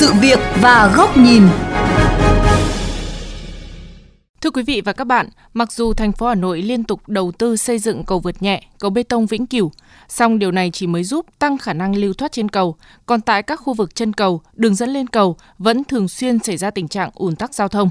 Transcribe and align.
sự 0.00 0.12
việc 0.20 0.38
và 0.60 0.92
góc 0.96 1.16
nhìn. 1.16 1.42
Thưa 4.40 4.50
quý 4.50 4.62
vị 4.62 4.80
và 4.84 4.92
các 4.92 5.04
bạn, 5.04 5.28
mặc 5.52 5.72
dù 5.72 5.92
thành 5.92 6.12
phố 6.12 6.28
Hà 6.28 6.34
Nội 6.34 6.62
liên 6.62 6.84
tục 6.84 7.00
đầu 7.06 7.32
tư 7.32 7.56
xây 7.56 7.78
dựng 7.78 8.04
cầu 8.04 8.20
vượt 8.20 8.42
nhẹ, 8.42 8.62
cầu 8.78 8.90
bê 8.90 9.02
tông 9.02 9.26
vĩnh 9.26 9.46
cửu, 9.46 9.72
song 10.08 10.38
điều 10.38 10.52
này 10.52 10.70
chỉ 10.72 10.86
mới 10.86 11.04
giúp 11.04 11.26
tăng 11.38 11.58
khả 11.58 11.72
năng 11.72 11.96
lưu 11.96 12.14
thoát 12.14 12.32
trên 12.32 12.48
cầu, 12.48 12.76
còn 13.06 13.20
tại 13.20 13.42
các 13.42 13.56
khu 13.56 13.74
vực 13.74 13.94
chân 13.94 14.12
cầu, 14.12 14.42
đường 14.54 14.74
dẫn 14.74 14.90
lên 14.90 15.06
cầu 15.06 15.36
vẫn 15.58 15.84
thường 15.84 16.08
xuyên 16.08 16.38
xảy 16.38 16.56
ra 16.56 16.70
tình 16.70 16.88
trạng 16.88 17.10
ùn 17.14 17.36
tắc 17.36 17.54
giao 17.54 17.68
thông. 17.68 17.90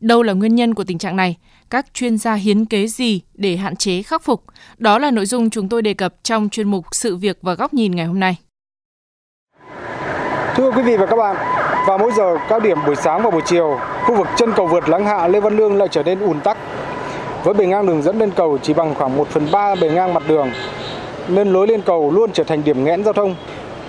Đâu 0.00 0.22
là 0.22 0.32
nguyên 0.32 0.54
nhân 0.54 0.74
của 0.74 0.84
tình 0.84 0.98
trạng 0.98 1.16
này? 1.16 1.36
Các 1.70 1.86
chuyên 1.94 2.18
gia 2.18 2.34
hiến 2.34 2.64
kế 2.64 2.86
gì 2.86 3.20
để 3.34 3.56
hạn 3.56 3.76
chế 3.76 4.02
khắc 4.02 4.22
phục? 4.24 4.44
Đó 4.78 4.98
là 4.98 5.10
nội 5.10 5.26
dung 5.26 5.50
chúng 5.50 5.68
tôi 5.68 5.82
đề 5.82 5.94
cập 5.94 6.14
trong 6.22 6.48
chuyên 6.48 6.70
mục 6.70 6.86
Sự 6.92 7.16
việc 7.16 7.38
và 7.42 7.54
góc 7.54 7.74
nhìn 7.74 7.96
ngày 7.96 8.06
hôm 8.06 8.20
nay. 8.20 8.36
Thưa 10.56 10.70
quý 10.70 10.82
vị 10.82 10.96
và 10.96 11.06
các 11.06 11.16
bạn, 11.16 11.36
vào 11.86 11.98
mỗi 11.98 12.12
giờ 12.16 12.36
cao 12.48 12.60
điểm 12.60 12.78
buổi 12.86 12.96
sáng 12.96 13.22
và 13.22 13.30
buổi 13.30 13.42
chiều, 13.44 13.78
khu 14.06 14.14
vực 14.14 14.26
chân 14.36 14.52
cầu 14.56 14.66
vượt 14.66 14.88
Láng 14.88 15.06
Hạ 15.06 15.28
Lê 15.28 15.40
Văn 15.40 15.56
Lương 15.56 15.76
lại 15.76 15.88
trở 15.90 16.02
nên 16.02 16.20
ùn 16.20 16.40
tắc. 16.40 16.56
Với 17.44 17.54
bề 17.54 17.66
ngang 17.66 17.86
đường 17.86 18.02
dẫn 18.02 18.18
lên 18.18 18.30
cầu 18.30 18.58
chỉ 18.62 18.72
bằng 18.72 18.94
khoảng 18.94 19.16
1 19.16 19.28
phần 19.30 19.48
3 19.52 19.74
bề 19.74 19.88
ngang 19.88 20.14
mặt 20.14 20.22
đường, 20.28 20.50
nên 21.28 21.52
lối 21.52 21.66
lên 21.66 21.82
cầu 21.82 22.10
luôn 22.10 22.30
trở 22.32 22.44
thành 22.44 22.64
điểm 22.64 22.84
nghẽn 22.84 23.04
giao 23.04 23.12
thông. 23.12 23.34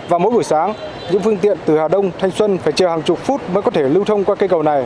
Và 0.09 0.17
mỗi 0.17 0.31
buổi 0.31 0.43
sáng, 0.43 0.73
những 1.11 1.21
phương 1.21 1.37
tiện 1.37 1.57
từ 1.65 1.77
Hà 1.77 1.87
Đông, 1.87 2.11
Thanh 2.19 2.31
Xuân 2.31 2.57
phải 2.57 2.73
chờ 2.73 2.89
hàng 2.89 3.01
chục 3.01 3.19
phút 3.19 3.41
mới 3.53 3.63
có 3.63 3.71
thể 3.71 3.83
lưu 3.83 4.05
thông 4.05 4.23
qua 4.23 4.35
cây 4.35 4.49
cầu 4.49 4.63
này. 4.63 4.85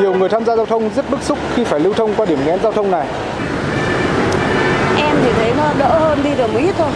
Nhiều 0.00 0.14
người 0.14 0.28
tham 0.28 0.44
gia 0.44 0.56
giao 0.56 0.66
thông 0.66 0.90
rất 0.96 1.10
bức 1.10 1.22
xúc 1.22 1.38
khi 1.54 1.64
phải 1.64 1.80
lưu 1.80 1.92
thông 1.94 2.14
qua 2.16 2.26
điểm 2.26 2.38
nghẽn 2.46 2.58
giao 2.62 2.72
thông 2.72 2.90
này. 2.90 3.06
Em 4.96 5.16
thì 5.24 5.32
thấy 5.36 5.52
nó 5.56 5.64
đỡ 5.78 5.98
hơn 5.98 6.18
đi 6.24 6.30
được 6.38 6.52
một 6.52 6.58
ít 6.58 6.74
thôi, 6.78 6.90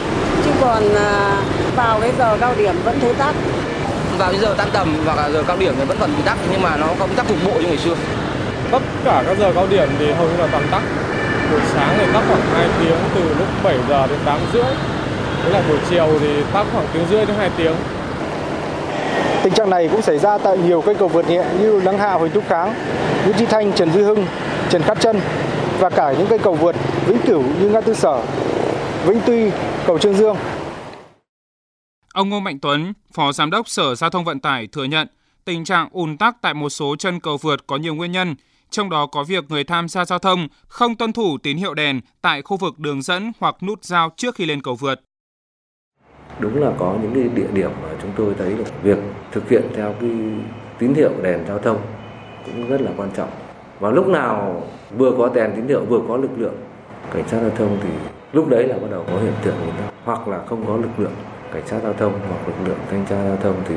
chứ 0.45 0.51
còn 0.61 0.83
à, 0.97 1.37
vào 1.77 2.01
cái 2.01 2.13
giờ 2.19 2.37
cao 2.41 2.55
điểm 2.59 2.75
vẫn 2.85 2.99
thấy 3.01 3.15
tắc 3.15 3.35
vào 4.19 4.35
giờ 4.35 4.55
tan 4.59 4.69
tầm 4.73 4.97
hoặc 5.05 5.17
là 5.17 5.31
giờ 5.31 5.43
cao 5.47 5.57
điểm 5.57 5.75
thì 5.79 5.85
vẫn 5.85 5.97
còn 6.01 6.11
bị 6.17 6.23
tắc 6.25 6.39
nhưng 6.51 6.63
mà 6.63 6.77
nó 6.77 6.87
không 6.99 7.11
tắc 7.17 7.29
cục 7.29 7.37
bộ 7.45 7.61
như 7.61 7.67
ngày 7.67 7.79
xưa. 7.79 7.95
Tất 8.71 8.83
cả 9.05 9.23
các 9.27 9.39
giờ 9.39 9.53
cao 9.55 9.67
điểm 9.71 9.89
thì 9.99 10.13
hầu 10.13 10.27
như 10.27 10.37
là 10.37 10.49
toàn 10.53 10.65
tắc. 10.71 10.83
Buổi 11.51 11.61
sáng 11.75 11.95
thì 11.99 12.05
tắc 12.13 12.23
khoảng 12.29 12.41
2 12.55 12.69
tiếng 12.81 12.97
từ 13.15 13.21
lúc 13.39 13.47
7 13.63 13.79
giờ 13.89 14.07
đến 14.07 14.19
8 14.25 14.41
rưỡi. 14.53 14.63
Với 15.43 15.53
lại 15.53 15.63
buổi 15.69 15.79
chiều 15.91 16.09
thì 16.21 16.29
tắc 16.53 16.67
khoảng 16.73 16.87
tiếng 16.93 17.05
rưỡi 17.11 17.27
đến 17.27 17.37
2 17.39 17.51
tiếng. 17.57 17.75
Tình 19.43 19.53
trạng 19.53 19.71
này 19.71 19.89
cũng 19.93 20.03
xảy 20.03 20.19
ra 20.19 20.39
tại 20.39 20.59
nhiều 20.59 20.81
cây 20.87 20.95
cầu 20.95 21.09
vượt 21.09 21.29
nhẹ 21.29 21.45
như 21.61 21.81
Lăng 21.81 21.99
Hạ, 21.99 22.13
Huỳnh 22.13 22.33
Thúc 22.33 22.45
Kháng, 22.49 22.75
Nguyễn 23.25 23.37
Tri 23.39 23.47
Thanh, 23.47 23.73
Trần 23.73 23.93
Duy 23.93 24.03
Hưng, 24.03 24.27
Trần 24.71 24.83
Khát 24.83 25.01
Trân 25.01 25.21
và 25.79 25.91
cả 25.91 26.13
những 26.19 26.27
cây 26.27 26.39
cầu 26.39 26.55
vượt 26.55 26.77
Vĩnh 27.07 27.19
Cửu 27.19 27.43
như 27.61 27.69
ngã 27.69 27.81
tư 27.81 27.95
Sở, 27.95 28.21
Vĩnh 29.07 29.21
Tuy, 29.27 29.51
cầu 29.87 29.99
Trương 29.99 30.15
Dương. 30.15 30.37
Ông 32.19 32.29
Ngô 32.29 32.41
Mạnh 32.41 32.59
Tuấn, 32.63 32.93
Phó 33.15 33.33
Giám 33.33 33.51
đốc 33.51 33.69
Sở 33.69 33.95
Giao 33.95 34.11
thông 34.11 34.25
Vận 34.25 34.41
tải 34.41 34.67
thừa 34.67 34.85
nhận 34.85 35.09
tình 35.45 35.65
trạng 35.65 35.89
ùn 35.93 36.17
tắc 36.17 36.43
tại 36.43 36.55
một 36.55 36.69
số 36.69 36.97
chân 36.97 37.21
cầu 37.21 37.37
vượt 37.37 37.67
có 37.67 37.77
nhiều 37.77 37.95
nguyên 37.95 38.13
nhân, 38.13 38.35
trong 38.71 38.91
đó 38.91 39.07
có 39.07 39.25
việc 39.25 39.45
người 39.49 39.65
tham 39.65 39.89
gia 39.89 40.05
giao 40.05 40.19
thông 40.19 40.49
không 40.69 40.95
tuân 40.95 41.13
thủ 41.13 41.39
tín 41.43 41.57
hiệu 41.57 41.75
đèn 41.75 42.01
tại 42.23 42.43
khu 42.43 42.57
vực 42.57 42.79
đường 42.79 43.03
dẫn 43.03 43.33
hoặc 43.41 43.63
nút 43.63 43.85
giao 43.85 44.11
trước 44.17 44.35
khi 44.35 44.47
lên 44.47 44.63
cầu 44.63 44.75
vượt. 44.75 45.01
Đúng 46.39 46.61
là 46.61 46.73
có 46.79 46.97
những 47.03 47.15
cái 47.15 47.29
địa 47.35 47.49
điểm 47.53 47.71
mà 47.83 47.89
chúng 48.03 48.11
tôi 48.17 48.35
thấy 48.39 48.51
là 48.51 48.65
việc 48.83 48.99
thực 49.33 49.51
hiện 49.51 49.63
theo 49.75 49.95
cái 50.01 50.11
tín 50.79 50.95
hiệu 50.95 51.13
đèn 51.23 51.45
giao 51.49 51.59
thông 51.59 51.79
cũng 52.47 52.69
rất 52.69 52.81
là 52.81 52.91
quan 52.97 53.11
trọng. 53.17 53.31
Và 53.81 53.91
lúc 53.91 54.09
nào 54.09 54.63
vừa 54.97 55.15
có 55.19 55.31
đèn 55.35 55.53
tín 55.57 55.69
hiệu 55.69 55.85
vừa 55.85 56.01
có 56.09 56.17
lực 56.17 56.31
lượng 56.37 56.57
cảnh 57.13 57.29
sát 57.29 57.41
giao 57.41 57.51
thông 57.51 57.79
thì 57.83 57.91
lúc 58.33 58.49
đấy 58.49 58.69
là 58.69 58.79
bắt 58.79 58.89
đầu 58.91 59.05
có 59.07 59.21
hiện 59.21 59.35
tượng 59.45 59.57
ùn 59.61 59.75
tắc 59.79 59.95
hoặc 60.05 60.29
là 60.29 60.45
không 60.47 60.67
có 60.67 60.77
lực 60.77 60.99
lượng 60.99 61.13
cảnh 61.53 61.67
sát 61.67 61.81
giao 61.83 61.95
thông 61.95 62.21
hoặc 62.29 62.49
lực 62.49 62.69
lượng 62.69 62.79
thanh 62.91 63.07
tra 63.07 63.25
giao 63.25 63.37
thông 63.37 63.65
thì 63.69 63.75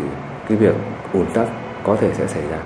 cái 0.50 0.58
việc 0.58 0.76
ùn 1.14 1.26
tắc 1.34 1.48
có 1.84 1.98
thể 2.02 2.14
sẽ 2.14 2.28
xảy 2.28 2.48
ra. 2.48 2.64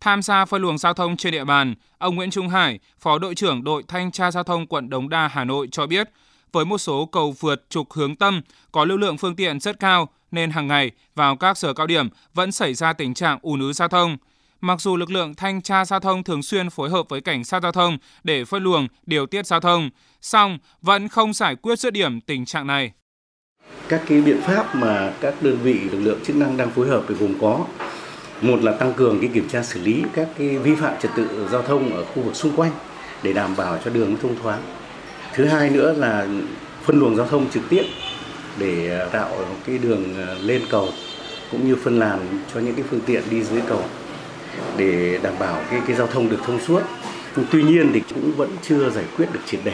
Tham 0.00 0.22
gia 0.22 0.44
phân 0.44 0.62
luồng 0.62 0.78
giao 0.78 0.94
thông 0.94 1.16
trên 1.16 1.32
địa 1.32 1.44
bàn, 1.44 1.74
ông 1.98 2.16
Nguyễn 2.16 2.30
Trung 2.30 2.48
Hải, 2.48 2.78
Phó 2.98 3.18
đội 3.18 3.34
trưởng 3.34 3.64
đội 3.64 3.82
thanh 3.88 4.10
tra 4.10 4.30
giao 4.30 4.42
thông 4.42 4.66
quận 4.66 4.90
Đống 4.90 5.08
Đa, 5.08 5.28
Hà 5.28 5.44
Nội 5.44 5.68
cho 5.72 5.86
biết, 5.86 6.10
với 6.52 6.64
một 6.64 6.78
số 6.78 7.06
cầu 7.06 7.34
vượt 7.40 7.70
trục 7.70 7.92
hướng 7.92 8.16
tâm 8.16 8.42
có 8.72 8.84
lưu 8.84 8.98
lượng 8.98 9.18
phương 9.18 9.36
tiện 9.36 9.60
rất 9.60 9.80
cao 9.80 10.08
nên 10.30 10.50
hàng 10.50 10.66
ngày 10.66 10.90
vào 11.14 11.36
các 11.36 11.58
giờ 11.58 11.72
cao 11.72 11.86
điểm 11.86 12.08
vẫn 12.34 12.52
xảy 12.52 12.74
ra 12.74 12.92
tình 12.92 13.14
trạng 13.14 13.38
ùn 13.42 13.60
ứ 13.60 13.72
giao 13.72 13.88
thông. 13.88 14.16
Mặc 14.60 14.80
dù 14.80 14.96
lực 14.96 15.10
lượng 15.10 15.34
thanh 15.34 15.62
tra 15.62 15.84
giao 15.84 16.00
thông 16.00 16.24
thường 16.24 16.42
xuyên 16.42 16.70
phối 16.70 16.90
hợp 16.90 17.08
với 17.08 17.20
cảnh 17.20 17.44
sát 17.44 17.62
giao 17.62 17.72
thông 17.72 17.98
để 18.24 18.44
phân 18.44 18.62
luồng, 18.62 18.88
điều 19.06 19.26
tiết 19.26 19.46
giao 19.46 19.60
thông, 19.60 19.90
song 20.22 20.58
vẫn 20.82 21.08
không 21.08 21.32
giải 21.32 21.56
quyết 21.56 21.78
dứt 21.78 21.92
điểm 21.92 22.20
tình 22.20 22.44
trạng 22.44 22.66
này 22.66 22.92
các 23.88 24.02
cái 24.08 24.20
biện 24.20 24.40
pháp 24.40 24.74
mà 24.74 25.12
các 25.20 25.34
đơn 25.40 25.58
vị 25.62 25.80
lực 25.92 25.98
lượng 26.00 26.18
chức 26.24 26.36
năng 26.36 26.56
đang 26.56 26.70
phối 26.70 26.88
hợp 26.88 27.02
thì 27.08 27.14
gồm 27.14 27.34
có, 27.40 27.64
một 28.40 28.62
là 28.62 28.72
tăng 28.72 28.92
cường 28.92 29.20
cái 29.20 29.30
kiểm 29.34 29.48
tra 29.48 29.62
xử 29.62 29.80
lý 29.80 30.02
các 30.14 30.28
cái 30.38 30.58
vi 30.58 30.74
phạm 30.74 30.94
trật 31.02 31.10
tự 31.16 31.48
giao 31.52 31.62
thông 31.62 31.94
ở 31.94 32.04
khu 32.04 32.22
vực 32.22 32.36
xung 32.36 32.56
quanh 32.56 32.70
để 33.22 33.32
đảm 33.32 33.56
bảo 33.56 33.78
cho 33.84 33.90
đường 33.90 34.16
thông 34.22 34.36
thoáng. 34.42 34.62
Thứ 35.34 35.44
hai 35.44 35.70
nữa 35.70 35.92
là 35.92 36.26
phân 36.84 36.98
luồng 36.98 37.16
giao 37.16 37.26
thông 37.26 37.50
trực 37.50 37.62
tiếp 37.68 37.82
để 38.58 38.98
à, 39.00 39.04
tạo 39.12 39.30
cái 39.66 39.78
đường 39.78 40.04
à, 40.28 40.34
lên 40.42 40.62
cầu 40.70 40.88
cũng 41.52 41.68
như 41.68 41.76
phân 41.84 41.98
làn 41.98 42.18
cho 42.54 42.60
những 42.60 42.74
cái 42.74 42.84
phương 42.90 43.00
tiện 43.06 43.22
đi 43.30 43.42
dưới 43.42 43.60
cầu 43.68 43.82
để 44.76 45.18
đảm 45.22 45.34
bảo 45.38 45.62
cái 45.70 45.80
cái 45.86 45.96
giao 45.96 46.06
thông 46.06 46.28
được 46.28 46.40
thông 46.46 46.60
suốt. 46.60 46.82
Tuy 47.50 47.62
nhiên 47.62 47.90
thì 47.94 48.02
cũng 48.14 48.32
vẫn 48.32 48.50
chưa 48.62 48.90
giải 48.90 49.04
quyết 49.16 49.26
được 49.32 49.40
triệt 49.46 49.60
để. 49.64 49.72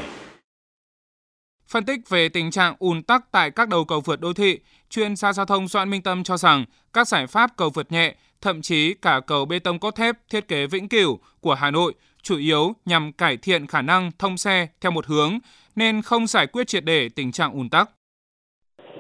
Phân 1.73 1.85
tích 1.85 2.01
về 2.09 2.29
tình 2.29 2.51
trạng 2.51 2.75
ùn 2.79 3.03
tắc 3.03 3.23
tại 3.33 3.51
các 3.51 3.69
đầu 3.69 3.85
cầu 3.85 4.01
vượt 4.05 4.21
đô 4.21 4.33
thị, 4.33 4.59
chuyên 4.91 5.17
gia 5.17 5.33
giao 5.33 5.47
thông 5.47 5.69
Doãn 5.69 5.91
Minh 5.91 6.03
Tâm 6.03 6.25
cho 6.25 6.37
rằng 6.37 6.65
các 6.93 7.09
giải 7.09 7.27
pháp 7.27 7.51
cầu 7.57 7.71
vượt 7.75 7.93
nhẹ, 7.93 8.15
thậm 8.41 8.63
chí 8.63 8.95
cả 9.03 9.21
cầu 9.27 9.45
bê 9.45 9.59
tông 9.59 9.79
cốt 9.79 9.95
thép 9.95 10.17
thiết 10.31 10.49
kế 10.49 10.67
vĩnh 10.67 10.89
cửu 10.89 11.19
của 11.41 11.55
Hà 11.55 11.71
Nội 11.71 11.93
chủ 12.23 12.37
yếu 12.39 12.73
nhằm 12.87 13.13
cải 13.13 13.37
thiện 13.43 13.67
khả 13.67 13.83
năng 13.83 14.11
thông 14.19 14.37
xe 14.37 14.67
theo 14.81 14.93
một 14.93 15.07
hướng 15.07 15.39
nên 15.77 16.03
không 16.03 16.27
giải 16.27 16.47
quyết 16.47 16.67
triệt 16.67 16.85
để 16.85 17.09
tình 17.17 17.33
trạng 17.33 17.53
ùn 17.53 17.69
tắc. 17.69 17.91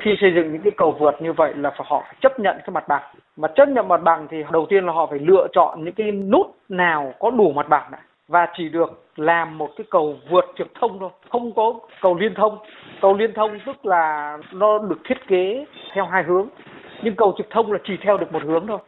Khi 0.04 0.10
xây 0.20 0.30
dựng 0.34 0.52
những 0.52 0.62
cái 0.64 0.72
cầu 0.76 0.96
vượt 1.00 1.14
như 1.22 1.32
vậy 1.32 1.52
là 1.56 1.70
phải 1.70 1.86
họ 1.90 2.02
phải 2.04 2.16
chấp 2.20 2.32
nhận 2.40 2.56
cái 2.58 2.70
mặt 2.70 2.84
bằng. 2.88 3.14
Mà 3.36 3.48
chấp 3.56 3.68
nhận 3.68 3.88
mặt 3.88 4.00
bằng 4.04 4.28
thì 4.30 4.36
đầu 4.52 4.66
tiên 4.70 4.86
là 4.86 4.92
họ 4.92 5.06
phải 5.10 5.18
lựa 5.18 5.46
chọn 5.52 5.84
những 5.84 5.94
cái 5.94 6.12
nút 6.12 6.46
nào 6.68 7.14
có 7.20 7.30
đủ 7.30 7.52
mặt 7.52 7.66
bằng 7.68 7.90
này 7.90 8.00
và 8.28 8.46
chỉ 8.56 8.68
được 8.68 9.04
làm 9.16 9.58
một 9.58 9.70
cái 9.76 9.86
cầu 9.90 10.18
vượt 10.30 10.44
trực 10.58 10.66
thông 10.80 10.96
thôi 11.00 11.10
không 11.30 11.54
có 11.54 11.80
cầu 12.00 12.18
liên 12.18 12.34
thông. 12.36 12.58
Cầu 13.02 13.16
liên 13.16 13.30
thông 13.36 13.58
tức 13.66 13.86
là 13.86 14.36
nó 14.52 14.78
được 14.78 14.98
thiết 15.08 15.18
kế 15.28 15.64
theo 15.94 16.06
hai 16.06 16.22
hướng 16.28 16.48
nhưng 17.04 17.16
cầu 17.16 17.34
trực 17.38 17.46
thông 17.50 17.72
là 17.72 17.78
chỉ 17.86 17.92
theo 18.04 18.18
được 18.18 18.32
một 18.32 18.42
hướng 18.46 18.66
thôi. 18.68 18.78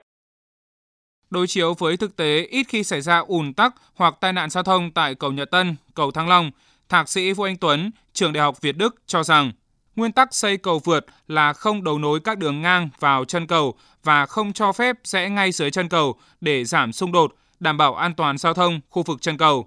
Đối 1.30 1.46
chiếu 1.46 1.74
với 1.78 1.96
thực 1.96 2.16
tế 2.16 2.46
ít 2.50 2.66
khi 2.68 2.84
xảy 2.84 3.00
ra 3.00 3.18
ùn 3.18 3.52
tắc 3.52 3.74
hoặc 3.96 4.14
tai 4.20 4.32
nạn 4.32 4.50
giao 4.50 4.62
thông 4.62 4.90
tại 4.90 5.14
cầu 5.14 5.32
Nhật 5.32 5.50
Tân, 5.50 5.76
cầu 5.94 6.10
Thăng 6.10 6.28
Long, 6.28 6.50
Thạc 6.88 7.08
sĩ 7.08 7.32
Vũ 7.32 7.44
Anh 7.44 7.56
Tuấn, 7.56 7.90
trường 8.12 8.32
Đại 8.32 8.42
học 8.42 8.60
Việt 8.60 8.76
Đức 8.76 8.94
cho 9.06 9.22
rằng 9.22 9.52
nguyên 9.96 10.12
tắc 10.12 10.34
xây 10.34 10.56
cầu 10.56 10.80
vượt 10.84 11.06
là 11.28 11.52
không 11.52 11.84
đấu 11.84 11.98
nối 11.98 12.20
các 12.20 12.38
đường 12.38 12.62
ngang 12.62 12.88
vào 13.00 13.24
chân 13.24 13.46
cầu 13.46 13.74
và 14.04 14.26
không 14.26 14.52
cho 14.52 14.72
phép 14.72 14.96
rẽ 15.04 15.28
ngay 15.28 15.52
dưới 15.52 15.70
chân 15.70 15.88
cầu 15.88 16.14
để 16.40 16.64
giảm 16.64 16.92
xung 16.92 17.12
đột, 17.12 17.34
đảm 17.64 17.76
bảo 17.76 17.94
an 17.94 18.14
toàn 18.14 18.38
giao 18.38 18.54
thông 18.54 18.80
khu 18.90 19.02
vực 19.02 19.22
chân 19.22 19.36
cầu. 19.36 19.66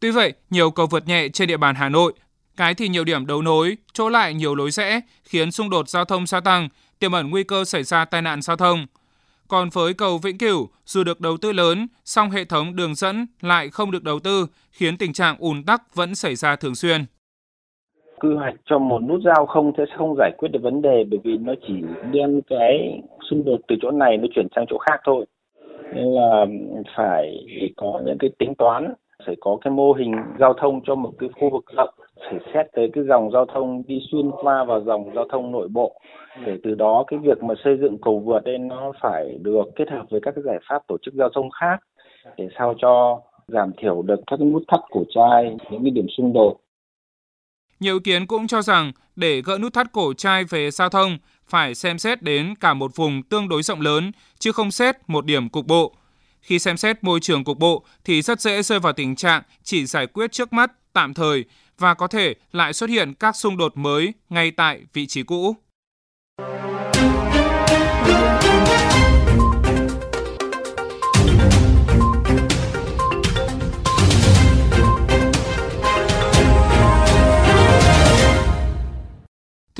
Tuy 0.00 0.10
vậy, 0.10 0.32
nhiều 0.50 0.70
cầu 0.70 0.86
vượt 0.86 1.06
nhẹ 1.06 1.28
trên 1.28 1.48
địa 1.48 1.56
bàn 1.56 1.74
Hà 1.74 1.88
Nội, 1.88 2.12
cái 2.56 2.74
thì 2.74 2.88
nhiều 2.88 3.04
điểm 3.04 3.26
đấu 3.26 3.42
nối, 3.42 3.76
chỗ 3.92 4.08
lại 4.08 4.34
nhiều 4.34 4.54
lối 4.54 4.70
rẽ, 4.70 5.00
khiến 5.24 5.50
xung 5.50 5.70
đột 5.70 5.88
giao 5.88 6.04
thông 6.04 6.26
gia 6.26 6.40
tăng, 6.40 6.68
tiềm 6.98 7.12
ẩn 7.12 7.30
nguy 7.30 7.44
cơ 7.44 7.64
xảy 7.64 7.82
ra 7.82 8.04
tai 8.04 8.22
nạn 8.22 8.42
giao 8.42 8.56
thông. 8.56 8.86
Còn 9.48 9.68
với 9.72 9.94
cầu 9.94 10.18
Vĩnh 10.18 10.38
Cửu, 10.38 10.68
dù 10.86 11.04
được 11.04 11.20
đầu 11.20 11.36
tư 11.36 11.52
lớn, 11.52 11.86
song 12.04 12.30
hệ 12.30 12.44
thống 12.44 12.76
đường 12.76 12.94
dẫn 12.94 13.26
lại 13.40 13.68
không 13.68 13.90
được 13.90 14.02
đầu 14.02 14.20
tư, 14.20 14.46
khiến 14.72 14.96
tình 14.96 15.12
trạng 15.12 15.36
ùn 15.38 15.62
tắc 15.62 15.94
vẫn 15.94 16.14
xảy 16.14 16.34
ra 16.34 16.56
thường 16.56 16.74
xuyên. 16.74 17.04
Quy 18.20 18.34
hoạch 18.34 18.54
cho 18.64 18.78
một 18.78 19.02
nút 19.08 19.20
giao 19.24 19.46
không 19.46 19.72
sẽ 19.78 19.84
không 19.98 20.14
giải 20.18 20.30
quyết 20.38 20.48
được 20.52 20.60
vấn 20.62 20.82
đề 20.82 21.04
bởi 21.10 21.20
vì 21.24 21.38
nó 21.38 21.52
chỉ 21.66 21.74
đem 22.12 22.40
cái 22.46 23.00
xung 23.30 23.44
đột 23.44 23.60
từ 23.68 23.76
chỗ 23.82 23.90
này 23.90 24.16
nó 24.16 24.26
chuyển 24.34 24.48
sang 24.56 24.64
chỗ 24.70 24.78
khác 24.78 25.00
thôi. 25.04 25.26
Nên 25.92 26.04
là 26.04 26.46
phải 26.96 27.46
có 27.76 28.00
những 28.04 28.18
cái 28.18 28.30
tính 28.38 28.54
toán, 28.54 28.94
phải 29.26 29.36
có 29.40 29.58
cái 29.60 29.70
mô 29.70 29.92
hình 29.92 30.12
giao 30.38 30.52
thông 30.52 30.80
cho 30.84 30.94
một 30.94 31.10
cái 31.18 31.28
khu 31.40 31.50
vực 31.50 31.64
rộng, 31.76 31.94
phải 32.20 32.38
xét 32.54 32.66
tới 32.72 32.90
cái 32.92 33.04
dòng 33.04 33.30
giao 33.30 33.46
thông 33.46 33.82
đi 33.86 34.00
xuyên 34.10 34.30
qua 34.30 34.64
vào 34.64 34.80
dòng 34.80 35.10
giao 35.14 35.24
thông 35.32 35.52
nội 35.52 35.68
bộ. 35.68 36.00
Để 36.46 36.58
từ 36.62 36.74
đó 36.74 37.04
cái 37.06 37.18
việc 37.22 37.42
mà 37.42 37.54
xây 37.64 37.76
dựng 37.80 37.98
cầu 38.02 38.18
vượt 38.18 38.44
đây 38.44 38.58
nó 38.58 38.92
phải 39.00 39.38
được 39.42 39.64
kết 39.76 39.90
hợp 39.90 40.06
với 40.10 40.20
các 40.20 40.34
cái 40.34 40.42
giải 40.44 40.58
pháp 40.68 40.82
tổ 40.88 40.96
chức 41.02 41.14
giao 41.14 41.28
thông 41.28 41.50
khác 41.50 41.76
để 42.36 42.48
sao 42.58 42.74
cho 42.78 43.20
giảm 43.48 43.72
thiểu 43.76 44.02
được 44.02 44.20
các 44.26 44.36
cái 44.36 44.48
nút 44.48 44.62
thắt 44.68 44.80
cổ 44.90 45.04
trai 45.14 45.56
những 45.70 45.82
cái 45.82 45.90
điểm 45.90 46.06
xung 46.16 46.32
đột 46.32 46.56
nhiều 47.84 47.94
ý 47.94 48.00
kiến 48.04 48.26
cũng 48.26 48.46
cho 48.46 48.62
rằng 48.62 48.92
để 49.16 49.42
gỡ 49.42 49.58
nút 49.58 49.72
thắt 49.72 49.92
cổ 49.92 50.12
trai 50.12 50.44
về 50.44 50.70
giao 50.70 50.88
thông 50.88 51.18
phải 51.48 51.74
xem 51.74 51.98
xét 51.98 52.22
đến 52.22 52.54
cả 52.60 52.74
một 52.74 52.96
vùng 52.96 53.22
tương 53.22 53.48
đối 53.48 53.62
rộng 53.62 53.80
lớn 53.80 54.12
chứ 54.38 54.52
không 54.52 54.70
xét 54.70 54.96
một 55.06 55.24
điểm 55.24 55.48
cục 55.48 55.66
bộ 55.66 55.94
khi 56.44 56.58
xem 56.58 56.76
xét 56.76 57.04
môi 57.04 57.20
trường 57.20 57.44
cục 57.44 57.58
bộ 57.58 57.84
thì 58.04 58.22
rất 58.22 58.40
dễ 58.40 58.62
rơi 58.62 58.80
vào 58.80 58.92
tình 58.92 59.16
trạng 59.16 59.42
chỉ 59.62 59.86
giải 59.86 60.06
quyết 60.06 60.32
trước 60.32 60.52
mắt, 60.52 60.72
tạm 60.92 61.14
thời 61.14 61.44
và 61.78 61.94
có 61.94 62.06
thể 62.06 62.34
lại 62.52 62.72
xuất 62.72 62.90
hiện 62.90 63.14
các 63.14 63.36
xung 63.36 63.56
đột 63.56 63.76
mới 63.76 64.14
ngay 64.28 64.50
tại 64.50 64.82
vị 64.92 65.06
trí 65.06 65.22
cũ. 65.22 65.56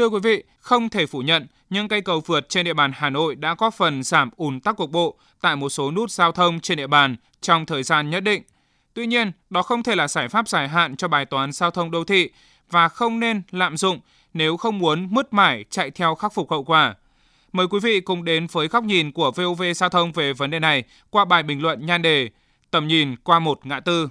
Thưa 0.04 0.08
quý 0.08 0.20
vị, 0.22 0.42
không 0.60 0.88
thể 0.88 1.06
phủ 1.06 1.18
nhận, 1.18 1.46
những 1.70 1.88
cây 1.88 2.00
cầu 2.00 2.20
vượt 2.26 2.48
trên 2.48 2.64
địa 2.64 2.74
bàn 2.74 2.92
Hà 2.94 3.10
Nội 3.10 3.34
đã 3.34 3.54
góp 3.58 3.74
phần 3.74 4.02
giảm 4.02 4.30
ùn 4.36 4.60
tắc 4.60 4.76
cục 4.76 4.90
bộ 4.90 5.18
tại 5.40 5.56
một 5.56 5.68
số 5.68 5.90
nút 5.90 6.10
giao 6.10 6.32
thông 6.32 6.60
trên 6.60 6.78
địa 6.78 6.86
bàn 6.86 7.16
trong 7.40 7.66
thời 7.66 7.82
gian 7.82 8.10
nhất 8.10 8.20
định. 8.20 8.42
Tuy 8.94 9.06
nhiên, 9.06 9.32
đó 9.50 9.62
không 9.62 9.82
thể 9.82 9.94
là 9.96 10.08
giải 10.08 10.28
pháp 10.28 10.48
dài 10.48 10.68
hạn 10.68 10.96
cho 10.96 11.08
bài 11.08 11.24
toán 11.24 11.52
giao 11.52 11.70
thông 11.70 11.90
đô 11.90 12.04
thị 12.04 12.30
và 12.70 12.88
không 12.88 13.20
nên 13.20 13.42
lạm 13.50 13.76
dụng 13.76 14.00
nếu 14.34 14.56
không 14.56 14.78
muốn 14.78 15.08
mứt 15.10 15.32
mải 15.32 15.64
chạy 15.70 15.90
theo 15.90 16.14
khắc 16.14 16.34
phục 16.34 16.50
hậu 16.50 16.64
quả. 16.64 16.94
Mời 17.52 17.66
quý 17.70 17.78
vị 17.82 18.00
cùng 18.00 18.24
đến 18.24 18.46
với 18.52 18.68
góc 18.68 18.84
nhìn 18.84 19.12
của 19.12 19.30
VOV 19.30 19.62
Giao 19.74 19.88
thông 19.88 20.12
về 20.12 20.32
vấn 20.32 20.50
đề 20.50 20.58
này 20.58 20.84
qua 21.10 21.24
bài 21.24 21.42
bình 21.42 21.62
luận 21.62 21.86
nhan 21.86 22.02
đề 22.02 22.30
Tầm 22.70 22.88
nhìn 22.88 23.16
qua 23.16 23.38
một 23.38 23.66
ngã 23.66 23.80
tư. 23.80 24.08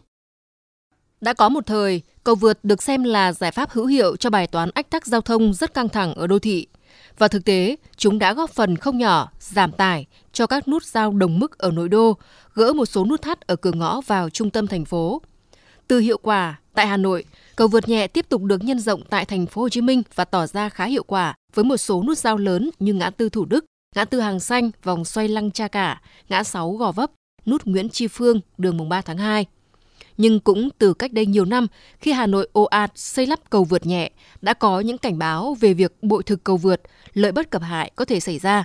Đã 1.24 1.34
có 1.34 1.50
một 1.50 1.66
thời, 1.66 2.02
cầu 2.24 2.36
vượt 2.36 2.60
được 2.64 2.84
xem 2.84 3.04
là 3.04 3.34
giải 3.34 3.52
pháp 3.52 3.70
hữu 3.70 3.86
hiệu 3.86 4.16
cho 4.16 4.30
bài 4.30 4.48
toán 4.48 4.70
ách 4.74 4.90
tắc 4.90 5.08
giao 5.08 5.22
thông 5.22 5.54
rất 5.54 5.74
căng 5.74 5.90
thẳng 5.90 6.14
ở 6.14 6.28
đô 6.28 6.40
thị. 6.40 6.68
Và 7.18 7.28
thực 7.28 7.46
tế, 7.46 7.76
chúng 7.98 8.20
đã 8.20 8.34
góp 8.34 8.50
phần 8.50 8.78
không 8.78 8.98
nhỏ 8.98 9.32
giảm 9.40 9.72
tải 9.72 10.06
cho 10.34 10.48
các 10.48 10.68
nút 10.68 10.84
giao 10.84 11.12
đồng 11.12 11.40
mức 11.40 11.58
ở 11.58 11.72
nội 11.72 11.90
đô, 11.90 12.18
gỡ 12.54 12.74
một 12.74 12.86
số 12.86 13.06
nút 13.06 13.22
thắt 13.22 13.42
ở 13.42 13.56
cửa 13.56 13.72
ngõ 13.72 14.02
vào 14.02 14.30
trung 14.30 14.50
tâm 14.50 14.68
thành 14.68 14.86
phố. 14.86 15.22
Từ 15.88 16.00
hiệu 16.00 16.18
quả, 16.18 16.60
tại 16.74 16.88
Hà 16.88 16.98
Nội, 16.98 17.26
cầu 17.56 17.68
vượt 17.68 17.90
nhẹ 17.90 18.08
tiếp 18.08 18.26
tục 18.30 18.44
được 18.44 18.64
nhân 18.64 18.80
rộng 18.80 19.02
tại 19.10 19.26
thành 19.26 19.46
phố 19.46 19.62
Hồ 19.62 19.70
Chí 19.70 19.82
Minh 19.82 20.04
và 20.16 20.26
tỏ 20.26 20.48
ra 20.48 20.70
khá 20.70 20.86
hiệu 20.86 21.04
quả 21.04 21.36
với 21.54 21.66
một 21.66 21.78
số 21.78 22.04
nút 22.08 22.18
giao 22.18 22.38
lớn 22.38 22.70
như 22.80 22.94
ngã 22.94 23.10
tư 23.10 23.30
Thủ 23.30 23.46
Đức, 23.46 23.66
ngã 23.96 24.06
tư 24.06 24.20
Hàng 24.20 24.40
Xanh, 24.40 24.72
vòng 24.84 25.06
xoay 25.06 25.28
Lăng 25.28 25.52
Cha 25.52 25.68
Cả, 25.68 26.02
ngã 26.30 26.44
6 26.44 26.72
Gò 26.72 26.92
Vấp, 26.92 27.12
nút 27.46 27.66
Nguyễn 27.66 27.90
Tri 27.90 28.08
Phương, 28.08 28.40
đường 28.58 28.78
mùng 28.78 28.90
3 28.90 29.02
tháng 29.02 29.18
2. 29.18 29.46
Nhưng 30.18 30.40
cũng 30.40 30.70
từ 30.78 30.94
cách 30.94 31.14
đây 31.14 31.26
nhiều 31.26 31.46
năm, 31.46 31.68
khi 32.00 32.12
Hà 32.12 32.28
Nội 32.28 32.50
ồ 32.54 32.64
ạt 32.64 32.92
xây 32.96 33.26
lắp 33.26 33.40
cầu 33.50 33.64
vượt 33.64 33.86
nhẹ, 33.86 34.12
đã 34.42 34.54
có 34.54 34.80
những 34.80 34.98
cảnh 34.98 35.18
báo 35.18 35.58
về 35.60 35.74
việc 35.74 35.96
bội 36.02 36.24
thực 36.24 36.44
cầu 36.44 36.58
vượt, 36.58 36.82
lợi 37.14 37.32
bất 37.32 37.50
cập 37.50 37.62
hại 37.62 37.92
có 37.96 38.06
thể 38.06 38.20
xảy 38.20 38.40
ra. 38.40 38.64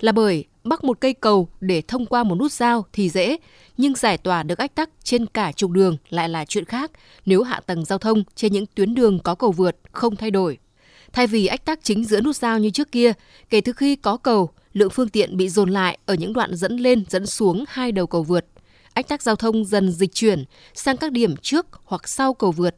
Là 0.00 0.12
bởi 0.12 0.44
bắc 0.64 0.84
một 0.84 1.00
cây 1.00 1.12
cầu 1.12 1.48
để 1.60 1.82
thông 1.88 2.06
qua 2.06 2.24
một 2.24 2.34
nút 2.34 2.52
giao 2.52 2.86
thì 2.92 3.08
dễ, 3.08 3.36
nhưng 3.76 3.94
giải 3.94 4.18
tỏa 4.18 4.42
được 4.42 4.58
ách 4.58 4.74
tắc 4.74 4.90
trên 5.02 5.26
cả 5.26 5.52
trục 5.52 5.70
đường 5.70 5.96
lại 6.10 6.28
là 6.28 6.44
chuyện 6.44 6.64
khác 6.64 6.90
nếu 7.26 7.42
hạ 7.42 7.60
tầng 7.66 7.84
giao 7.84 7.98
thông 7.98 8.22
trên 8.34 8.52
những 8.52 8.66
tuyến 8.66 8.94
đường 8.94 9.18
có 9.18 9.34
cầu 9.34 9.52
vượt 9.52 9.76
không 9.92 10.16
thay 10.16 10.30
đổi. 10.30 10.58
Thay 11.12 11.26
vì 11.26 11.46
ách 11.46 11.64
tắc 11.64 11.78
chính 11.82 12.04
giữa 12.04 12.20
nút 12.20 12.36
giao 12.36 12.58
như 12.58 12.70
trước 12.70 12.92
kia, 12.92 13.12
kể 13.50 13.60
từ 13.60 13.72
khi 13.72 13.96
có 13.96 14.16
cầu, 14.16 14.50
lượng 14.72 14.90
phương 14.90 15.08
tiện 15.08 15.36
bị 15.36 15.48
dồn 15.48 15.70
lại 15.70 15.98
ở 16.06 16.14
những 16.14 16.32
đoạn 16.32 16.54
dẫn 16.54 16.76
lên 16.76 17.04
dẫn 17.08 17.26
xuống 17.26 17.64
hai 17.68 17.92
đầu 17.92 18.06
cầu 18.06 18.22
vượt. 18.22 18.46
Ách 18.96 19.08
tắc 19.08 19.22
giao 19.22 19.36
thông 19.36 19.64
dần 19.64 19.90
dịch 19.90 20.14
chuyển 20.14 20.44
sang 20.74 20.96
các 20.96 21.12
điểm 21.12 21.36
trước 21.36 21.66
hoặc 21.84 22.08
sau 22.08 22.34
cầu 22.34 22.52
vượt. 22.52 22.76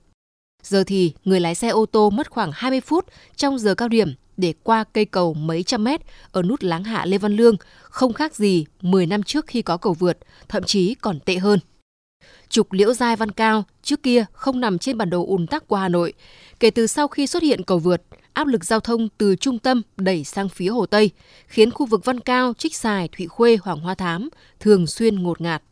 Giờ 0.63 0.85
thì 0.87 1.13
người 1.25 1.41
lái 1.41 1.55
xe 1.55 1.69
ô 1.69 1.87
tô 1.87 2.11
mất 2.11 2.31
khoảng 2.31 2.51
20 2.55 2.81
phút 2.81 3.07
trong 3.37 3.59
giờ 3.59 3.75
cao 3.75 3.89
điểm 3.89 4.15
để 4.37 4.55
qua 4.63 4.85
cây 4.85 5.05
cầu 5.05 5.35
mấy 5.35 5.63
trăm 5.63 5.85
mét 5.85 6.01
ở 6.33 6.43
nút 6.43 6.63
Láng 6.63 6.85
Hạ 6.85 7.05
Lê 7.07 7.19
Văn 7.19 7.37
Lương, 7.37 7.57
không 7.83 8.13
khác 8.13 8.35
gì 8.35 8.67
10 8.81 9.07
năm 9.07 9.23
trước 9.23 9.47
khi 9.47 9.63
có 9.63 9.77
cầu 9.77 9.93
vượt, 9.93 10.19
thậm 10.49 10.63
chí 10.63 10.95
còn 10.95 11.21
tệ 11.21 11.37
hơn. 11.37 11.59
Trục 12.49 12.73
Liễu 12.73 12.95
Giai 12.95 13.17
Văn 13.17 13.31
Cao 13.31 13.65
trước 13.83 14.03
kia 14.03 14.25
không 14.33 14.61
nằm 14.61 14.79
trên 14.79 14.99
bản 14.99 15.11
đồ 15.11 15.27
ùn 15.27 15.47
tắc 15.47 15.69
của 15.69 15.77
Hà 15.77 15.89
Nội. 15.89 16.13
Kể 16.61 16.71
từ 16.71 16.87
sau 16.87 17.09
khi 17.09 17.27
xuất 17.27 17.43
hiện 17.43 17.63
cầu 17.63 17.79
vượt, 17.79 18.03
áp 18.33 18.47
lực 18.47 18.65
giao 18.65 18.81
thông 18.81 19.09
từ 19.19 19.37
trung 19.37 19.59
tâm 19.59 19.83
đẩy 19.97 20.25
sang 20.25 20.49
phía 20.49 20.69
Hồ 20.69 20.87
Tây, 20.87 21.11
khiến 21.47 21.71
khu 21.71 21.87
vực 21.87 22.05
Văn 22.05 22.21
Cao, 22.21 22.55
Trích 22.59 22.77
Xài, 22.77 23.09
Thụy 23.09 23.27
Khuê, 23.27 23.59
Hoàng 23.63 23.81
Hoa 23.81 23.95
Thám 23.95 24.29
thường 24.61 24.87
xuyên 24.87 25.23
ngột 25.23 25.41
ngạt. 25.41 25.63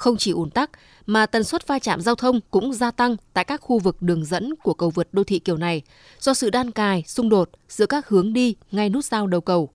Không 0.00 0.16
chỉ 0.16 0.30
ùn 0.30 0.50
tắc, 0.50 0.70
mà 1.06 1.26
tần 1.26 1.44
suất 1.44 1.66
va 1.66 1.78
chạm 1.78 2.00
giao 2.00 2.14
thông 2.14 2.40
cũng 2.50 2.72
gia 2.72 2.90
tăng 2.90 3.16
tại 3.32 3.44
các 3.44 3.60
khu 3.60 3.78
vực 3.78 4.02
đường 4.02 4.24
dẫn 4.24 4.54
của 4.62 4.74
cầu 4.74 4.90
vượt 4.90 5.08
đô 5.12 5.24
thị 5.24 5.38
kiểu 5.38 5.56
này 5.56 5.82
do 6.20 6.34
sự 6.34 6.50
đan 6.50 6.70
cài, 6.70 7.04
xung 7.06 7.28
đột 7.28 7.50
giữa 7.68 7.86
các 7.86 8.08
hướng 8.08 8.32
đi 8.32 8.54
ngay 8.70 8.90
nút 8.90 9.04
giao 9.04 9.26
đầu 9.26 9.40
cầu. 9.40 9.68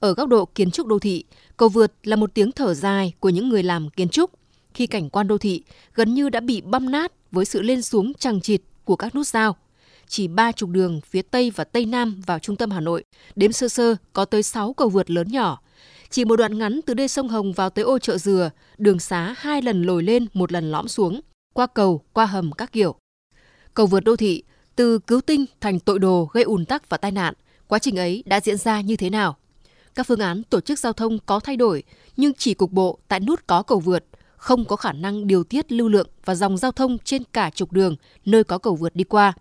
Ở 0.00 0.14
góc 0.14 0.28
độ 0.28 0.44
kiến 0.44 0.70
trúc 0.70 0.86
đô 0.86 0.98
thị, 0.98 1.24
cầu 1.56 1.68
vượt 1.68 1.92
là 2.02 2.16
một 2.16 2.34
tiếng 2.34 2.52
thở 2.52 2.74
dài 2.74 3.12
của 3.20 3.28
những 3.28 3.48
người 3.48 3.62
làm 3.62 3.90
kiến 3.90 4.08
trúc 4.08 4.30
khi 4.74 4.86
cảnh 4.86 5.10
quan 5.10 5.28
đô 5.28 5.38
thị 5.38 5.62
gần 5.94 6.14
như 6.14 6.28
đã 6.28 6.40
bị 6.40 6.60
băm 6.60 6.90
nát 6.90 7.12
với 7.32 7.44
sự 7.44 7.62
lên 7.62 7.82
xuống 7.82 8.14
chằng 8.14 8.40
chịt 8.40 8.60
của 8.84 8.96
các 8.96 9.14
nút 9.14 9.26
giao. 9.26 9.56
Chỉ 10.08 10.28
ba 10.28 10.52
trục 10.52 10.70
đường 10.70 11.00
phía 11.00 11.22
Tây 11.22 11.52
và 11.56 11.64
Tây 11.64 11.86
Nam 11.86 12.22
vào 12.26 12.38
trung 12.38 12.56
tâm 12.56 12.70
Hà 12.70 12.80
Nội, 12.80 13.04
đếm 13.36 13.52
sơ 13.52 13.68
sơ 13.68 13.96
có 14.12 14.24
tới 14.24 14.42
6 14.42 14.72
cầu 14.72 14.88
vượt 14.88 15.10
lớn 15.10 15.28
nhỏ, 15.30 15.60
chỉ 16.10 16.24
một 16.24 16.36
đoạn 16.36 16.58
ngắn 16.58 16.80
từ 16.86 16.94
đê 16.94 17.08
sông 17.08 17.28
Hồng 17.28 17.52
vào 17.52 17.70
tới 17.70 17.84
ô 17.84 17.98
chợ 17.98 18.18
dừa, 18.18 18.50
đường 18.78 18.98
xá 18.98 19.34
hai 19.38 19.62
lần 19.62 19.82
lồi 19.82 20.02
lên, 20.02 20.26
một 20.32 20.52
lần 20.52 20.70
lõm 20.70 20.88
xuống, 20.88 21.20
qua 21.54 21.66
cầu, 21.66 22.02
qua 22.12 22.26
hầm 22.26 22.52
các 22.52 22.72
kiểu. 22.72 22.94
Cầu 23.74 23.86
vượt 23.86 24.04
đô 24.04 24.16
thị, 24.16 24.42
từ 24.76 24.98
cứu 24.98 25.20
tinh 25.20 25.44
thành 25.60 25.80
tội 25.80 25.98
đồ 25.98 26.28
gây 26.32 26.44
ùn 26.44 26.64
tắc 26.64 26.88
và 26.88 26.96
tai 26.96 27.10
nạn, 27.10 27.34
quá 27.68 27.78
trình 27.78 27.96
ấy 27.96 28.22
đã 28.26 28.40
diễn 28.40 28.56
ra 28.56 28.80
như 28.80 28.96
thế 28.96 29.10
nào? 29.10 29.36
Các 29.94 30.06
phương 30.06 30.20
án 30.20 30.42
tổ 30.42 30.60
chức 30.60 30.78
giao 30.78 30.92
thông 30.92 31.18
có 31.26 31.40
thay 31.40 31.56
đổi, 31.56 31.82
nhưng 32.16 32.34
chỉ 32.34 32.54
cục 32.54 32.72
bộ 32.72 32.98
tại 33.08 33.20
nút 33.20 33.46
có 33.46 33.62
cầu 33.62 33.80
vượt, 33.80 34.04
không 34.36 34.64
có 34.64 34.76
khả 34.76 34.92
năng 34.92 35.26
điều 35.26 35.44
tiết 35.44 35.72
lưu 35.72 35.88
lượng 35.88 36.08
và 36.24 36.34
dòng 36.34 36.56
giao 36.56 36.72
thông 36.72 36.98
trên 36.98 37.22
cả 37.32 37.50
trục 37.50 37.72
đường 37.72 37.96
nơi 38.24 38.44
có 38.44 38.58
cầu 38.58 38.76
vượt 38.76 38.96
đi 38.96 39.04
qua. 39.04 39.32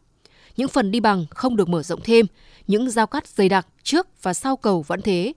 Những 0.57 0.67
phần 0.67 0.91
đi 0.91 0.99
bằng 0.99 1.25
không 1.29 1.55
được 1.55 1.69
mở 1.69 1.83
rộng 1.83 1.99
thêm, 2.03 2.25
những 2.67 2.89
giao 2.89 3.07
cắt 3.07 3.27
dày 3.27 3.49
đặc 3.49 3.67
trước 3.83 4.23
và 4.23 4.33
sau 4.33 4.57
cầu 4.57 4.81
vẫn 4.81 5.01
thế, 5.01 5.33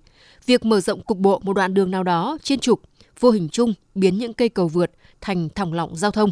Việc 0.47 0.65
mở 0.65 0.81
rộng 0.81 1.03
cục 1.03 1.19
bộ 1.19 1.41
một 1.45 1.53
đoạn 1.53 1.75
đường 1.75 1.91
nào 1.91 2.03
đó 2.03 2.39
trên 2.43 2.61
trục 2.61 2.83
vô 3.21 3.31
hình 3.31 3.49
chung 3.49 3.75
biến 3.95 4.19
những 4.19 4.35
cây 4.35 4.49
cầu 4.49 4.69
vượt 4.69 4.91
thành 5.21 5.49
thòng 5.49 5.73
lọng 5.73 5.97
giao 5.97 6.11
thông. 6.11 6.31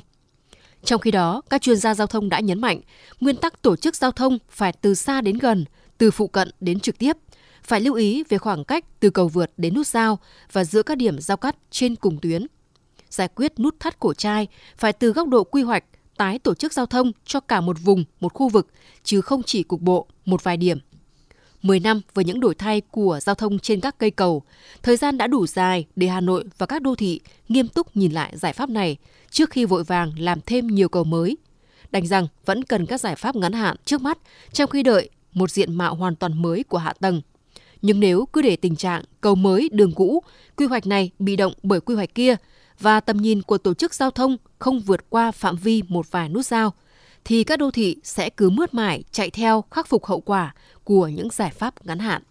Trong 0.85 1.01
khi 1.01 1.11
đó, 1.11 1.43
các 1.51 1.63
chuyên 1.63 1.77
gia 1.77 1.95
giao 1.95 2.07
thông 2.07 2.29
đã 2.29 2.41
nhấn 2.41 2.61
mạnh, 2.61 2.81
nguyên 3.21 3.37
tắc 3.37 3.63
tổ 3.63 3.77
chức 3.77 3.97
giao 3.97 4.13
thông 4.13 4.39
phải 4.51 4.73
từ 4.73 4.95
xa 4.95 5.21
đến 5.21 5.39
gần, 5.39 5.65
từ 5.99 6.11
phụ 6.11 6.27
cận 6.27 6.51
đến 6.61 6.81
trực 6.81 6.99
tiếp, 6.99 7.17
phải 7.63 7.81
lưu 7.81 7.95
ý 7.95 8.25
về 8.29 8.39
khoảng 8.39 8.65
cách 8.65 8.85
từ 9.01 9.11
cầu 9.11 9.29
vượt 9.29 9.51
đến 9.57 9.75
nút 9.75 9.87
giao 9.87 10.19
và 10.53 10.65
giữa 10.65 10.83
các 10.83 10.99
điểm 10.99 11.19
giao 11.19 11.37
cắt 11.37 11.57
trên 11.71 11.97
cùng 11.97 12.19
tuyến. 12.23 12.47
Giải 13.11 13.29
quyết 13.29 13.59
nút 13.59 13.81
thắt 13.81 13.99
cổ 13.99 14.15
trai 14.15 14.49
phải 14.77 14.93
từ 14.93 15.13
góc 15.13 15.29
độ 15.29 15.45
quy 15.45 15.63
hoạch, 15.63 15.85
tái 16.17 16.39
tổ 16.39 16.55
chức 16.55 16.73
giao 16.73 16.87
thông 16.87 17.13
cho 17.25 17.41
cả 17.41 17.61
một 17.61 17.77
vùng, 17.85 18.05
một 18.21 18.35
khu 18.35 18.49
vực, 18.49 18.69
chứ 19.03 19.21
không 19.21 19.43
chỉ 19.43 19.63
cục 19.63 19.81
bộ, 19.81 20.07
một 20.25 20.45
vài 20.45 20.57
điểm. 20.57 20.79
10 21.67 21.81
năm 21.81 22.01
với 22.15 22.25
những 22.25 22.41
đổi 22.41 22.55
thay 22.55 22.81
của 22.81 23.19
giao 23.23 23.35
thông 23.35 23.59
trên 23.59 23.81
các 23.81 23.99
cây 23.99 24.11
cầu, 24.11 24.43
thời 24.83 24.97
gian 24.97 25.19
đã 25.19 25.27
đủ 25.27 25.47
dài 25.47 25.87
để 25.97 26.07
Hà 26.07 26.21
Nội 26.21 26.45
và 26.59 26.67
các 26.67 26.83
đô 26.83 26.95
thị 26.95 27.21
nghiêm 27.49 27.69
túc 27.69 27.97
nhìn 27.97 28.13
lại 28.13 28.33
giải 28.37 28.53
pháp 28.53 28.71
này 28.71 28.97
trước 29.31 29.51
khi 29.51 29.65
vội 29.65 29.85
vàng 29.85 30.13
làm 30.19 30.41
thêm 30.47 30.67
nhiều 30.67 30.89
cầu 30.89 31.05
mới. 31.05 31.37
Đành 31.91 32.07
rằng 32.07 32.27
vẫn 32.45 32.65
cần 32.65 32.87
các 32.87 33.01
giải 33.01 33.17
pháp 33.17 33.37
ngắn 33.37 33.53
hạn 33.53 33.77
trước 33.85 34.01
mắt 34.01 34.19
trong 34.53 34.71
khi 34.71 34.83
đợi 34.83 35.11
một 35.33 35.51
diện 35.51 35.75
mạo 35.75 35.95
hoàn 35.95 36.17
toàn 36.17 36.43
mới 36.43 36.63
của 36.63 36.79
hạ 36.79 36.93
tầng. 37.01 37.23
Nhưng 37.83 38.01
nếu 38.01 38.27
cứ 38.33 38.43
để 38.43 38.57
tình 38.57 38.77
trạng 38.77 39.03
cầu 39.21 39.35
mới 39.35 39.69
đường 39.73 39.93
cũ, 39.93 40.23
quy 40.57 40.67
hoạch 40.67 40.87
này 40.87 41.11
bị 41.19 41.37
động 41.37 41.53
bởi 41.63 41.81
quy 41.81 41.95
hoạch 41.95 42.15
kia 42.15 42.37
và 42.81 43.01
tầm 43.01 43.17
nhìn 43.17 43.43
của 43.43 43.59
tổ 43.59 43.75
chức 43.75 43.95
giao 43.95 44.11
thông 44.11 44.37
không 44.59 44.81
vượt 44.81 45.11
qua 45.11 45.31
phạm 45.31 45.57
vi 45.57 45.83
một 45.89 46.11
vài 46.11 46.29
nút 46.29 46.47
giao, 46.47 46.73
thì 47.29 47.45
các 47.45 47.59
đô 47.59 47.71
thị 47.71 47.97
sẽ 48.03 48.31
cứ 48.31 48.51
mướt 48.51 48.75
mải 48.75 49.05
chạy 49.11 49.31
theo 49.31 49.65
khắc 49.71 49.87
phục 49.87 50.05
hậu 50.05 50.21
quả 50.21 50.55
của 50.85 51.09
những 51.09 51.29
giải 51.31 51.51
pháp 51.51 51.87
ngắn 51.87 51.99
hạn. 51.99 52.23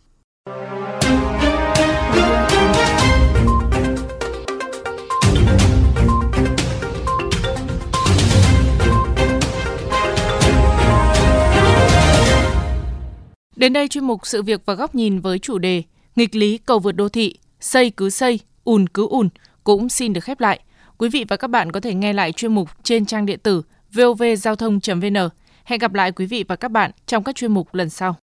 Đến 13.55 13.73
đây 13.73 13.87
chuyên 13.87 14.03
mục 14.03 14.19
sự 14.23 14.43
việc 14.43 14.61
và 14.65 14.73
góc 14.73 14.95
nhìn 14.95 15.19
với 15.19 15.39
chủ 15.39 15.57
đề 15.57 15.83
nghịch 16.15 16.35
lý 16.35 16.57
cầu 16.57 16.79
vượt 16.79 16.91
đô 16.91 17.09
thị, 17.09 17.35
xây 17.59 17.89
cứ 17.89 18.09
xây, 18.09 18.39
ùn 18.63 18.87
cứ 18.87 19.07
ùn 19.07 19.29
cũng 19.63 19.89
xin 19.89 20.13
được 20.13 20.21
khép 20.21 20.39
lại. 20.39 20.59
Quý 20.97 21.09
vị 21.09 21.25
và 21.27 21.37
các 21.37 21.47
bạn 21.47 21.71
có 21.71 21.79
thể 21.79 21.93
nghe 21.93 22.13
lại 22.13 22.31
chuyên 22.31 22.55
mục 22.55 22.69
trên 22.83 23.05
trang 23.05 23.25
điện 23.25 23.39
tử 23.43 23.61
vovgiao 23.95 24.55
thông.vn. 24.55 25.29
Hẹn 25.65 25.79
gặp 25.79 25.93
lại 25.93 26.11
quý 26.11 26.25
vị 26.25 26.45
và 26.47 26.55
các 26.55 26.71
bạn 26.71 26.91
trong 27.05 27.23
các 27.23 27.35
chuyên 27.35 27.51
mục 27.51 27.75
lần 27.75 27.89
sau. 27.89 28.15